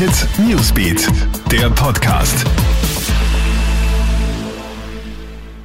Hit 0.00 0.26
Newsbeat, 0.38 1.06
der 1.52 1.68
Podcast. 1.68 2.46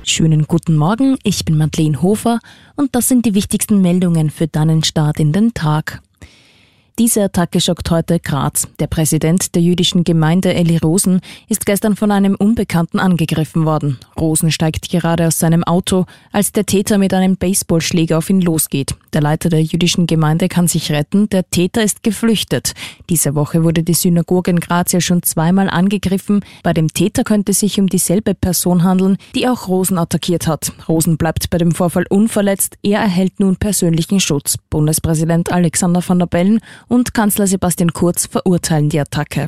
Schönen 0.03 0.43
guten 0.45 0.75
Morgen, 0.75 1.17
ich 1.23 1.45
bin 1.45 1.57
Madeleine 1.57 2.01
Hofer 2.01 2.39
und 2.75 2.95
das 2.95 3.07
sind 3.07 3.25
die 3.25 3.33
wichtigsten 3.33 3.79
Meldungen 3.79 4.29
für 4.29 4.49
deinen 4.49 4.83
Start 4.83 5.21
in 5.21 5.31
den 5.31 5.53
Tag. 5.53 6.01
Diese 6.97 7.23
Attacke 7.23 7.59
schockt 7.59 7.91
heute 7.91 8.21
Graz. 8.21 8.69
Der 8.79 8.87
Präsident 8.87 9.53
der 9.53 9.61
jüdischen 9.61 10.05
Gemeinde 10.05 10.53
Eli 10.53 10.77
Rosen 10.77 11.19
ist 11.49 11.65
gestern 11.65 11.97
von 11.97 12.09
einem 12.09 12.35
Unbekannten 12.35 12.99
angegriffen 12.99 13.65
worden. 13.65 13.99
Rosen 14.17 14.49
steigt 14.49 14.89
gerade 14.89 15.27
aus 15.27 15.37
seinem 15.37 15.65
Auto, 15.65 16.05
als 16.31 16.53
der 16.53 16.65
Täter 16.65 16.97
mit 16.97 17.13
einem 17.13 17.35
Baseballschläger 17.35 18.17
auf 18.17 18.29
ihn 18.29 18.39
losgeht. 18.39 18.95
Der 19.11 19.19
Leiter 19.19 19.49
der 19.49 19.61
jüdischen 19.61 20.07
Gemeinde 20.07 20.47
kann 20.47 20.69
sich 20.69 20.89
retten, 20.89 21.27
der 21.27 21.49
Täter 21.49 21.83
ist 21.83 22.01
geflüchtet. 22.01 22.71
Diese 23.09 23.35
Woche 23.35 23.65
wurde 23.65 23.83
die 23.83 23.93
Synagoge 23.93 24.51
in 24.51 24.61
Graz 24.61 24.93
ja 24.93 25.01
schon 25.01 25.21
zweimal 25.21 25.69
angegriffen. 25.69 26.45
Bei 26.63 26.71
dem 26.71 26.87
Täter 26.93 27.25
könnte 27.25 27.51
es 27.51 27.59
sich 27.59 27.77
um 27.77 27.87
dieselbe 27.87 28.35
Person 28.35 28.83
handeln, 28.83 29.17
die 29.35 29.49
auch 29.49 29.67
Rosen 29.67 29.97
attackiert 29.97 30.47
hat. 30.47 30.71
Rosen 30.87 31.17
bleibt 31.17 31.49
bei 31.49 31.57
dem 31.57 31.73
Vorfall 31.73 32.05
unverletzt, 32.09 32.77
er 32.83 33.01
erhält 33.01 33.41
nun 33.41 33.57
persönlichen 33.57 34.21
Schutz. 34.21 34.55
Bundespräsident 34.69 35.51
Alexander 35.51 36.01
van 36.07 36.19
der 36.19 36.27
Bellen 36.27 36.61
und 36.87 37.13
Kanzler 37.13 37.47
Sebastian 37.47 37.93
Kurz 37.93 38.25
verurteilen 38.25 38.89
die 38.89 38.99
Attacke. 38.99 39.47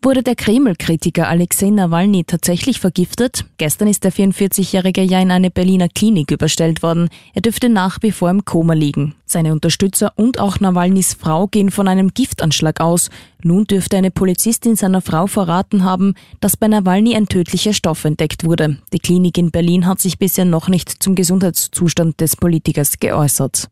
Wurde 0.00 0.22
der 0.22 0.36
Kreml-Kritiker 0.36 1.28
Alexei 1.28 1.70
Nawalny 1.70 2.22
tatsächlich 2.22 2.78
vergiftet? 2.78 3.44
Gestern 3.56 3.88
ist 3.88 4.04
der 4.04 4.12
44-Jährige 4.12 5.02
ja 5.02 5.20
in 5.20 5.32
eine 5.32 5.50
Berliner 5.50 5.88
Klinik 5.88 6.30
überstellt 6.30 6.84
worden. 6.84 7.08
Er 7.34 7.40
dürfte 7.40 7.68
nach 7.68 7.98
wie 8.02 8.12
vor 8.12 8.30
im 8.30 8.44
Koma 8.44 8.74
liegen. 8.74 9.16
Seine 9.26 9.50
Unterstützer 9.50 10.12
und 10.14 10.38
auch 10.38 10.60
Nawalnys 10.60 11.14
Frau 11.14 11.48
gehen 11.48 11.72
von 11.72 11.88
einem 11.88 12.14
Giftanschlag 12.14 12.80
aus. 12.80 13.10
Nun 13.42 13.64
dürfte 13.64 13.96
eine 13.96 14.12
Polizistin 14.12 14.76
seiner 14.76 15.00
Frau 15.00 15.26
verraten 15.26 15.82
haben, 15.82 16.14
dass 16.38 16.56
bei 16.56 16.68
Nawalny 16.68 17.16
ein 17.16 17.26
tödlicher 17.26 17.72
Stoff 17.72 18.04
entdeckt 18.04 18.44
wurde. 18.44 18.78
Die 18.92 19.00
Klinik 19.00 19.36
in 19.36 19.50
Berlin 19.50 19.84
hat 19.84 19.98
sich 19.98 20.16
bisher 20.16 20.44
noch 20.44 20.68
nicht 20.68 21.02
zum 21.02 21.16
Gesundheitszustand 21.16 22.20
des 22.20 22.36
Politikers 22.36 23.00
geäußert. 23.00 23.68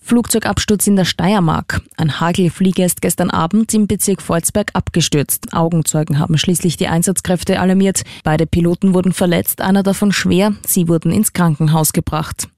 Flugzeugabsturz 0.00 0.86
in 0.86 0.96
der 0.96 1.04
Steiermark. 1.04 1.80
Ein 1.96 2.20
Hagelflieger 2.20 2.86
ist 2.86 3.02
gestern 3.02 3.30
Abend 3.30 3.72
im 3.74 3.86
Bezirk 3.86 4.22
Volzberg 4.22 4.70
abgestürzt. 4.74 5.52
Augenzeugen 5.52 6.18
haben 6.18 6.38
schließlich 6.38 6.76
die 6.76 6.88
Einsatzkräfte 6.88 7.60
alarmiert. 7.60 8.02
Beide 8.24 8.46
Piloten 8.46 8.94
wurden 8.94 9.12
verletzt, 9.12 9.60
einer 9.60 9.82
davon 9.82 10.12
schwer. 10.12 10.54
Sie 10.66 10.88
wurden 10.88 11.10
ins 11.12 11.32
Krankenhaus 11.32 11.92
gebracht. 11.92 12.48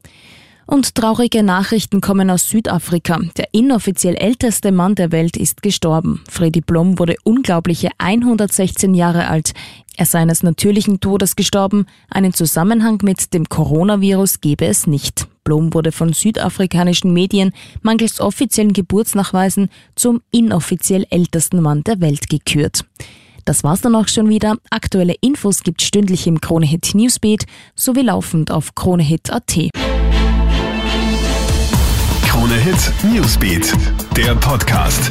Und 0.70 0.94
traurige 0.94 1.42
Nachrichten 1.42 2.00
kommen 2.00 2.30
aus 2.30 2.48
Südafrika. 2.48 3.18
Der 3.36 3.48
inoffiziell 3.50 4.14
älteste 4.14 4.70
Mann 4.70 4.94
der 4.94 5.10
Welt 5.10 5.36
ist 5.36 5.62
gestorben. 5.62 6.22
Freddy 6.30 6.60
Blom 6.60 7.00
wurde 7.00 7.16
unglaubliche 7.24 7.88
116 7.98 8.94
Jahre 8.94 9.26
alt. 9.26 9.52
Er 9.96 10.06
sei 10.06 10.20
eines 10.20 10.44
natürlichen 10.44 11.00
Todes 11.00 11.34
gestorben. 11.34 11.86
Einen 12.08 12.32
Zusammenhang 12.32 13.00
mit 13.02 13.34
dem 13.34 13.48
Coronavirus 13.48 14.40
gebe 14.40 14.66
es 14.66 14.86
nicht. 14.86 15.26
Blom 15.44 15.74
wurde 15.74 15.92
von 15.92 16.12
südafrikanischen 16.12 17.12
Medien 17.12 17.52
mangels 17.82 18.20
offiziellen 18.20 18.72
Geburtsnachweisen 18.72 19.68
zum 19.94 20.20
inoffiziell 20.30 21.06
ältesten 21.10 21.60
Mann 21.60 21.82
der 21.84 22.00
Welt 22.00 22.28
gekürt. 22.28 22.84
Das 23.44 23.64
war's 23.64 23.80
dann 23.80 23.94
auch 23.94 24.08
schon 24.08 24.28
wieder. 24.28 24.56
Aktuelle 24.70 25.14
Infos 25.20 25.62
gibt's 25.62 25.84
stündlich 25.84 26.26
im 26.26 26.40
Kronehit 26.40 26.94
Newsbeat 26.94 27.46
sowie 27.74 28.02
laufend 28.02 28.50
auf 28.50 28.74
kronehit.at. 28.74 29.70
Krone 32.26 32.54
Hit 32.54 32.92
Newsbeat, 33.02 33.74
der 34.16 34.34
Podcast. 34.36 35.10